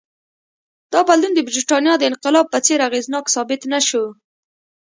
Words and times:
دا 0.93 0.99
بدلون 1.07 1.31
د 1.35 1.39
برېټانیا 1.47 1.93
د 1.97 2.03
انقلاب 2.11 2.45
په 2.53 2.59
څېر 2.65 2.79
اغېزناک 2.87 3.25
ثابت 3.35 3.61
نه 3.73 3.79
شو. 3.87 4.05